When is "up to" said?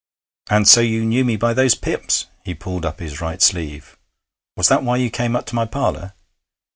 5.35-5.55